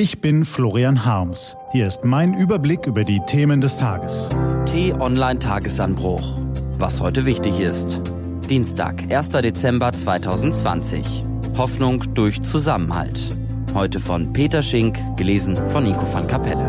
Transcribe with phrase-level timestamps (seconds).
[0.00, 1.56] Ich bin Florian Harms.
[1.72, 4.28] Hier ist mein Überblick über die Themen des Tages.
[4.66, 6.38] T-Online Tagesanbruch.
[6.78, 8.00] Was heute wichtig ist.
[8.48, 9.30] Dienstag, 1.
[9.30, 11.24] Dezember 2020.
[11.56, 13.36] Hoffnung durch Zusammenhalt.
[13.74, 16.64] Heute von Peter Schink, gelesen von Nico van Kapelle.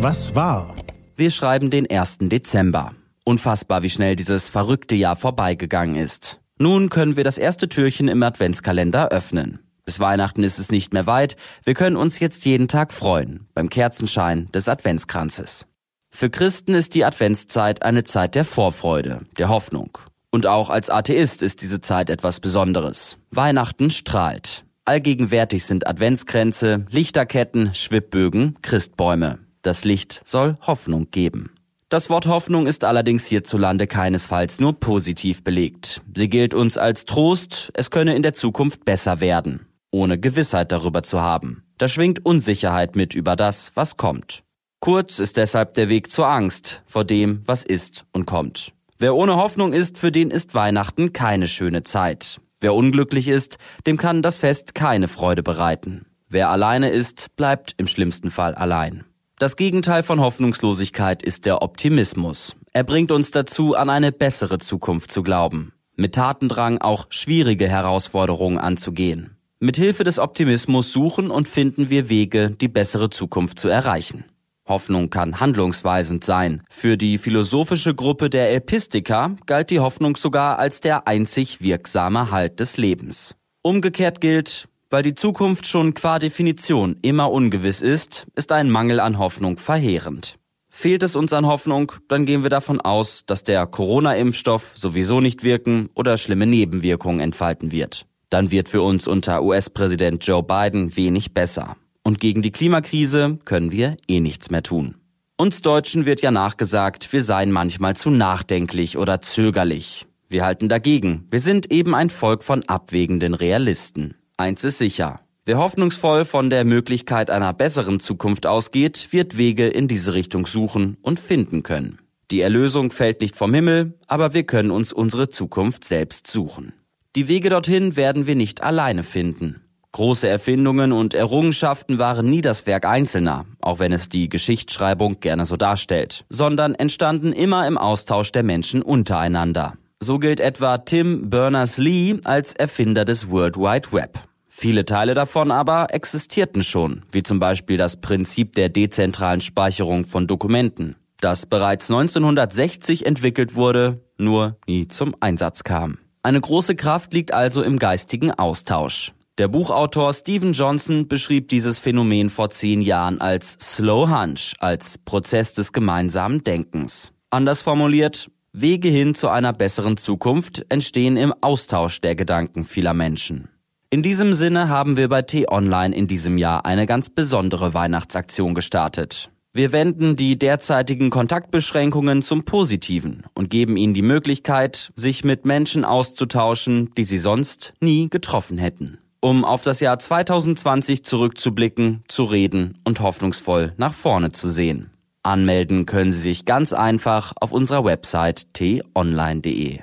[0.00, 0.74] Was war?
[1.14, 2.18] Wir schreiben den 1.
[2.22, 2.90] Dezember.
[3.24, 6.40] Unfassbar, wie schnell dieses verrückte Jahr vorbeigegangen ist.
[6.58, 9.60] Nun können wir das erste Türchen im Adventskalender öffnen.
[9.84, 11.36] Bis Weihnachten ist es nicht mehr weit.
[11.62, 15.66] Wir können uns jetzt jeden Tag freuen beim Kerzenschein des Adventskranzes.
[16.10, 19.98] Für Christen ist die Adventszeit eine Zeit der Vorfreude, der Hoffnung.
[20.30, 23.18] Und auch als Atheist ist diese Zeit etwas Besonderes.
[23.30, 24.64] Weihnachten strahlt.
[24.86, 29.40] Allgegenwärtig sind Adventskränze, Lichterketten, Schwibbögen, Christbäume.
[29.62, 31.55] Das Licht soll Hoffnung geben.
[31.88, 36.02] Das Wort Hoffnung ist allerdings hierzulande keinesfalls nur positiv belegt.
[36.16, 41.04] Sie gilt uns als Trost, es könne in der Zukunft besser werden, ohne Gewissheit darüber
[41.04, 41.62] zu haben.
[41.78, 44.42] Da schwingt Unsicherheit mit über das, was kommt.
[44.80, 48.72] Kurz ist deshalb der Weg zur Angst vor dem, was ist und kommt.
[48.98, 52.40] Wer ohne Hoffnung ist, für den ist Weihnachten keine schöne Zeit.
[52.60, 56.06] Wer unglücklich ist, dem kann das Fest keine Freude bereiten.
[56.28, 59.05] Wer alleine ist, bleibt im schlimmsten Fall allein.
[59.38, 62.56] Das Gegenteil von Hoffnungslosigkeit ist der Optimismus.
[62.72, 68.56] Er bringt uns dazu, an eine bessere Zukunft zu glauben, mit Tatendrang auch schwierige Herausforderungen
[68.56, 69.36] anzugehen.
[69.60, 74.24] Mit Hilfe des Optimismus suchen und finden wir Wege, die bessere Zukunft zu erreichen.
[74.66, 76.62] Hoffnung kann handlungsweisend sein.
[76.70, 82.58] Für die philosophische Gruppe der Epistiker galt die Hoffnung sogar als der einzig wirksame Halt
[82.58, 83.36] des Lebens.
[83.60, 89.18] Umgekehrt gilt, weil die Zukunft schon qua Definition immer ungewiss ist, ist ein Mangel an
[89.18, 90.38] Hoffnung verheerend.
[90.68, 95.42] Fehlt es uns an Hoffnung, dann gehen wir davon aus, dass der Corona-Impfstoff sowieso nicht
[95.42, 98.04] wirken oder schlimme Nebenwirkungen entfalten wird.
[98.28, 101.76] Dann wird für uns unter US-Präsident Joe Biden wenig besser.
[102.02, 104.96] Und gegen die Klimakrise können wir eh nichts mehr tun.
[105.38, 110.06] Uns Deutschen wird ja nachgesagt, wir seien manchmal zu nachdenklich oder zögerlich.
[110.28, 111.26] Wir halten dagegen.
[111.30, 114.14] Wir sind eben ein Volk von abwägenden Realisten.
[114.38, 115.20] Eins ist sicher.
[115.46, 120.98] Wer hoffnungsvoll von der Möglichkeit einer besseren Zukunft ausgeht, wird Wege in diese Richtung suchen
[121.00, 122.00] und finden können.
[122.30, 126.74] Die Erlösung fällt nicht vom Himmel, aber wir können uns unsere Zukunft selbst suchen.
[127.14, 129.62] Die Wege dorthin werden wir nicht alleine finden.
[129.92, 135.46] Große Erfindungen und Errungenschaften waren nie das Werk Einzelner, auch wenn es die Geschichtsschreibung gerne
[135.46, 139.78] so darstellt, sondern entstanden immer im Austausch der Menschen untereinander.
[140.00, 144.18] So gilt etwa Tim Berners-Lee als Erfinder des World Wide Web.
[144.46, 150.26] Viele Teile davon aber existierten schon, wie zum Beispiel das Prinzip der dezentralen Speicherung von
[150.26, 155.98] Dokumenten, das bereits 1960 entwickelt wurde, nur nie zum Einsatz kam.
[156.22, 159.12] Eine große Kraft liegt also im geistigen Austausch.
[159.38, 165.54] Der Buchautor Stephen Johnson beschrieb dieses Phänomen vor zehn Jahren als Slow Hunch, als Prozess
[165.54, 167.12] des gemeinsamen Denkens.
[167.28, 173.50] Anders formuliert, Wege hin zu einer besseren Zukunft entstehen im Austausch der Gedanken vieler Menschen.
[173.90, 179.30] In diesem Sinne haben wir bei T-Online in diesem Jahr eine ganz besondere Weihnachtsaktion gestartet.
[179.52, 185.84] Wir wenden die derzeitigen Kontaktbeschränkungen zum Positiven und geben ihnen die Möglichkeit, sich mit Menschen
[185.84, 188.96] auszutauschen, die sie sonst nie getroffen hätten.
[189.20, 194.92] Um auf das Jahr 2020 zurückzublicken, zu reden und hoffnungsvoll nach vorne zu sehen.
[195.26, 199.80] Anmelden können Sie sich ganz einfach auf unserer Website t-online.de.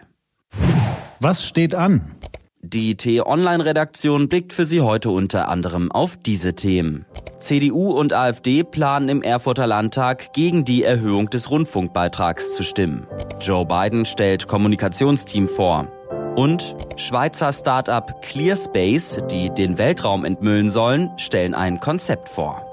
[1.19, 2.01] Was steht an?
[2.61, 7.05] Die T-Online-Redaktion blickt für Sie heute unter anderem auf diese Themen.
[7.37, 13.05] CDU und AfD planen im Erfurter Landtag gegen die Erhöhung des Rundfunkbeitrags zu stimmen.
[13.41, 15.89] Joe Biden stellt Kommunikationsteam vor.
[16.37, 22.72] Und Schweizer Start-up ClearSpace, die den Weltraum entmüllen sollen, stellen ein Konzept vor.